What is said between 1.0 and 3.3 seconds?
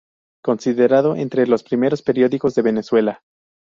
entre los primeros periódicos de Venezuela.